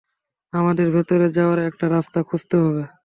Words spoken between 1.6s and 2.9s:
একটা রাস্তা খুঁজতে হবে।